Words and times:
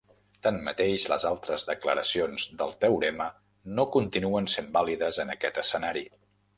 Tanmateix, 0.45 1.03
les 1.11 1.25
altres 1.31 1.65
declaracions 1.73 2.47
del 2.63 2.75
teorema 2.87 3.29
no 3.77 3.89
continuen 4.01 4.53
sent 4.59 4.75
vàlides 4.83 5.25
en 5.27 5.35
aquest 5.39 5.67
escenari. 5.67 6.09